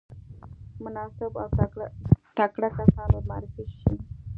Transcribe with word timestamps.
مناسب 0.83 1.31
او 1.43 1.47
تکړه 2.43 2.67
کسان 2.77 3.09
ورمعرفي 3.13 3.65
شي. 3.77 3.93